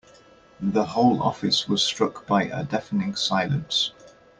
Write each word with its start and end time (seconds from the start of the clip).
The 0.59 0.83
whole 0.83 1.21
office 1.21 1.67
was 1.69 1.83
struck 1.83 2.25
by 2.25 2.45
a 2.45 2.63
deafening 2.63 3.13
silence. 3.13 3.91